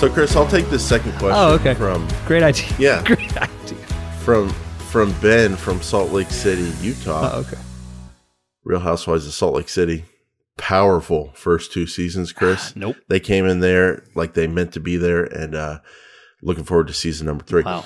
[0.00, 1.32] So, Chris, I'll take this second question.
[1.34, 1.74] Oh, okay.
[1.74, 2.74] From Great idea.
[2.78, 3.04] Yeah.
[3.04, 3.76] Great idea.
[4.20, 4.48] from
[4.88, 7.32] from Ben from Salt Lake City, Utah.
[7.34, 7.58] Oh, okay.
[8.64, 10.06] Real Housewives of Salt Lake City.
[10.56, 12.74] Powerful first two seasons, Chris.
[12.76, 12.96] Nope.
[13.10, 15.80] They came in there like they meant to be there, and uh,
[16.40, 17.64] looking forward to season number three.
[17.64, 17.84] Wow.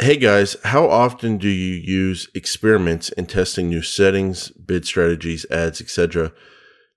[0.00, 5.80] Hey guys, how often do you use experiments in testing new settings, bid strategies, ads,
[5.80, 6.30] etc.?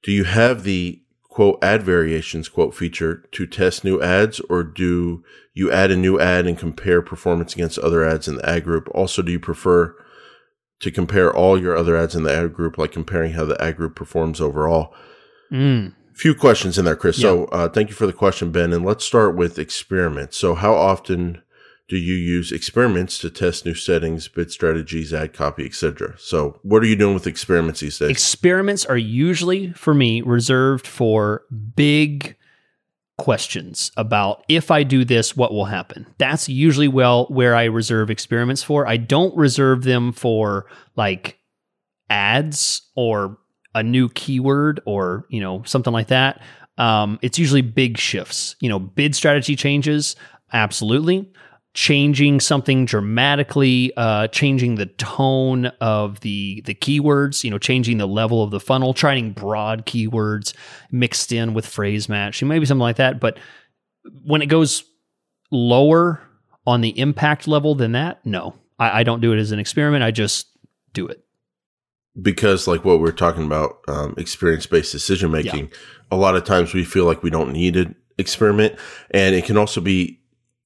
[0.04, 1.02] Do you have the
[1.36, 5.22] quote ad variations quote feature to test new ads or do
[5.54, 8.88] you add a new ad and compare performance against other ads in the ad group?
[8.96, 9.94] Also, do you prefer
[10.80, 13.76] to compare all your other ads in the ad group, like comparing how the ad
[13.76, 14.94] group performs overall?
[15.52, 15.94] Mm.
[16.14, 17.20] Few questions in there, Chris.
[17.20, 18.72] So, uh, thank you for the question, Ben.
[18.72, 20.38] And let's start with experiments.
[20.38, 21.42] So, how often
[21.88, 26.16] do you use experiments to test new settings, bid strategies, ad copy, etc.?
[26.18, 28.10] So, what are you doing with experiments these days?
[28.10, 31.44] Experiments are usually, for me, reserved for
[31.76, 32.36] big
[33.18, 36.06] questions about if I do this, what will happen.
[36.18, 38.88] That's usually well where I reserve experiments for.
[38.88, 41.40] I don't reserve them for like
[42.10, 43.38] ads or
[43.74, 46.42] a new keyword or you know something like that.
[46.78, 48.56] Um, it's usually big shifts.
[48.60, 50.16] You know, bid strategy changes,
[50.52, 51.32] absolutely.
[51.76, 57.44] Changing something dramatically, uh, changing the tone of the the keywords.
[57.44, 60.56] You know, changing the level of the funnel, trying broad keywords
[60.92, 63.20] mixed in with phrase match, maybe something like that.
[63.20, 63.38] But
[64.24, 64.84] when it goes
[65.52, 66.22] lower
[66.66, 70.04] on the impact level than that, no, I, I don't do it as an experiment.
[70.04, 70.48] I just
[70.94, 71.24] do it.
[72.22, 75.70] because like what we're talking about um, experience-based decision making
[76.10, 78.80] a lot of times we feel like we don't need an experiment
[79.12, 80.22] and it can also be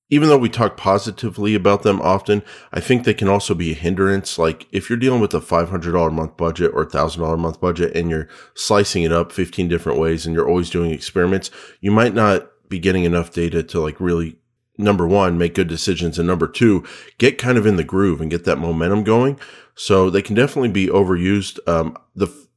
[0.10, 3.76] even though we talk positively about them often i think they can also be a
[3.76, 7.60] hindrance like if you're dealing with a $500 a month budget or $1000 a month
[7.60, 11.52] budget and you're slicing it up 15 different ways and you're always doing experiments
[11.82, 14.38] you might not be getting enough data to like really
[14.80, 16.84] number one, make good decisions, and number two,
[17.18, 19.38] get kind of in the groove and get that momentum going.
[19.76, 21.60] So they can definitely be overused.
[21.67, 22.48] Um, the f-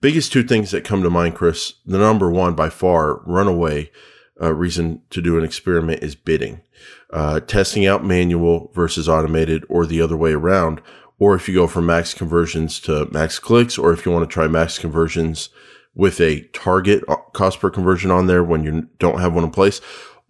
[0.00, 3.90] biggest two things that come to mind, Chris, the number one by far, runaway
[4.40, 6.60] uh, reason to do an experiment is bidding,
[7.12, 10.80] uh, testing out manual versus automated, or the other way around.
[11.18, 14.32] Or if you go from max conversions to max clicks, or if you want to
[14.32, 15.50] try max conversions
[15.98, 19.50] with a target uh, cost per conversion on there when you don't have one in
[19.50, 19.80] place.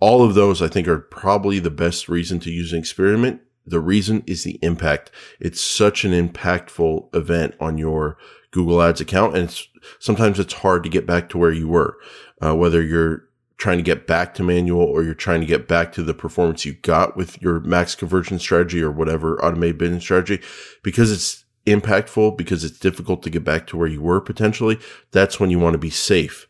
[0.01, 3.43] All of those, I think, are probably the best reason to use an experiment.
[3.67, 5.11] The reason is the impact.
[5.41, 8.17] It's such an impactful event on your
[8.51, 9.37] Google Ads account.
[9.37, 9.69] And it's
[9.99, 11.99] sometimes it's hard to get back to where you were,
[12.41, 13.28] uh, whether you're
[13.59, 16.65] trying to get back to manual or you're trying to get back to the performance
[16.65, 20.41] you got with your max conversion strategy or whatever automated bidding strategy
[20.83, 24.79] because it's impactful because it's difficult to get back to where you were potentially.
[25.11, 26.47] That's when you want to be safe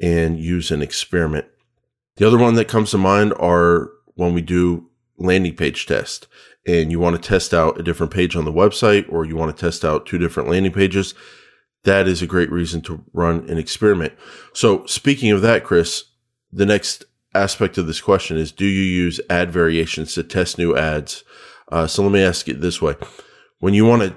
[0.00, 1.46] and use an experiment.
[2.16, 6.26] The other one that comes to mind are when we do landing page test
[6.66, 9.54] and you want to test out a different page on the website or you want
[9.54, 11.14] to test out two different landing pages.
[11.84, 14.12] That is a great reason to run an experiment.
[14.52, 16.04] So speaking of that, Chris,
[16.52, 20.76] the next aspect of this question is, do you use ad variations to test new
[20.76, 21.24] ads?
[21.70, 22.96] Uh, so let me ask it this way.
[23.60, 24.16] When you want to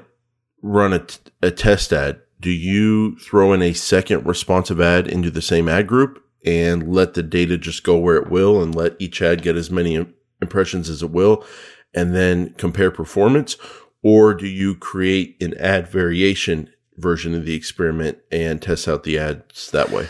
[0.62, 5.30] run a, t- a test ad, do you throw in a second responsive ad into
[5.30, 8.96] the same ad group and let the data just go where it will and let
[9.00, 11.46] each ad get as many im- impressions as it will
[11.94, 13.56] and then compare performance?
[14.02, 19.18] Or do you create an ad variation version of the experiment and test out the
[19.18, 20.08] ads that way?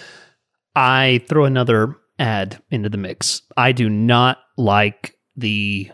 [0.76, 3.42] I throw another ad into the mix.
[3.58, 5.92] I do not like the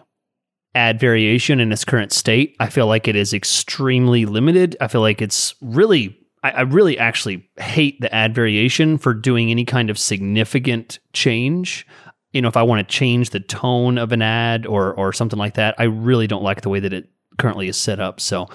[0.76, 2.56] ad variation in its current state.
[2.60, 4.78] I feel like it is extremely limited.
[4.80, 9.50] I feel like it's really, I, I really actually hate the ad variation for doing
[9.50, 11.88] any kind of significant change.
[12.32, 15.40] You know, if I want to change the tone of an ad or or something
[15.40, 17.10] like that, I really don't like the way that it
[17.40, 18.20] currently is set up.
[18.20, 18.48] So,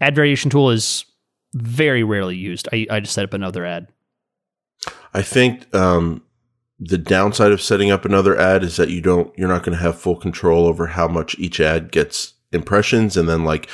[0.00, 1.04] ad variation tool is
[1.52, 2.68] very rarely used.
[2.72, 3.88] I, I just set up another ad.
[5.12, 6.22] I think um,
[6.80, 9.82] the downside of setting up another ad is that you don't you're not going to
[9.82, 13.68] have full control over how much each ad gets impressions, and then like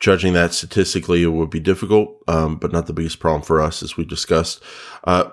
[0.00, 3.82] judging that statistically it would be difficult, um, but not the biggest problem for us
[3.82, 4.62] as we discussed.
[5.04, 5.30] Uh,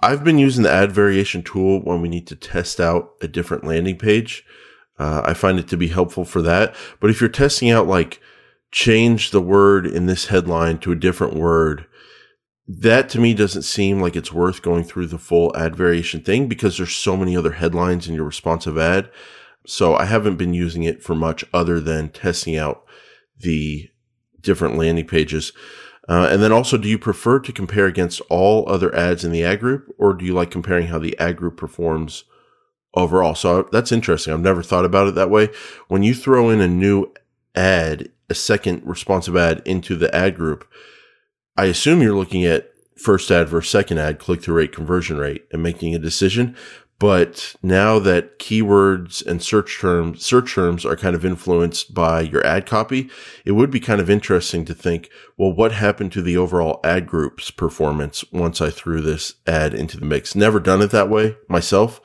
[0.00, 3.64] I've been using the ad variation tool when we need to test out a different
[3.64, 4.44] landing page.
[4.98, 6.74] Uh, I find it to be helpful for that.
[7.00, 8.20] But if you're testing out like
[8.70, 11.86] change the word in this headline to a different word,
[12.68, 16.46] that to me doesn't seem like it's worth going through the full ad variation thing
[16.46, 19.10] because there's so many other headlines in your responsive ad.
[19.66, 22.84] So I haven't been using it for much other than testing out
[23.38, 23.90] the
[24.40, 25.52] different landing pages.
[26.08, 29.44] Uh, and then also, do you prefer to compare against all other ads in the
[29.44, 32.24] ad group or do you like comparing how the ad group performs
[32.94, 33.34] overall.
[33.34, 34.32] So that's interesting.
[34.32, 35.48] I've never thought about it that way.
[35.88, 37.12] When you throw in a new
[37.54, 40.66] ad, a second responsive ad into the ad group,
[41.58, 45.44] I assume you're looking at first ad versus second ad, click through rate, conversion rate,
[45.52, 46.54] and making a decision.
[47.00, 52.46] But now that keywords and search terms, search terms are kind of influenced by your
[52.46, 53.10] ad copy,
[53.44, 57.08] it would be kind of interesting to think, well, what happened to the overall ad
[57.08, 60.36] group's performance once I threw this ad into the mix?
[60.36, 62.00] Never done it that way myself,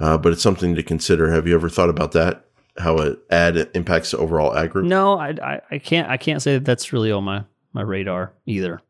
[0.00, 1.30] uh, but it's something to consider.
[1.30, 2.46] Have you ever thought about that?
[2.78, 4.86] How an ad impacts the overall ad group?
[4.86, 6.08] No, I, I, I can't.
[6.08, 8.80] I can't say that that's really on my my radar either.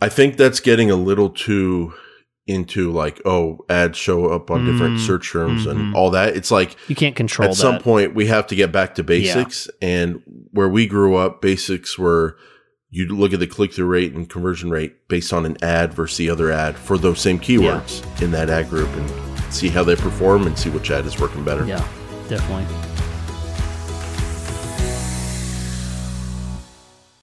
[0.00, 1.92] I think that's getting a little too
[2.46, 5.70] into like oh ads show up on different Mm, search terms mhm.
[5.70, 7.60] and all that it's like You can't control at that.
[7.60, 10.22] some point we have to get back to basics and
[10.52, 12.38] where we grew up basics were
[12.88, 16.30] you look at the click-through rate and conversion rate based on an ad versus the
[16.30, 20.46] other ad for those same keywords in that ad group and see how they perform
[20.46, 21.86] and see which ad is working better yeah,
[22.30, 22.64] definitely.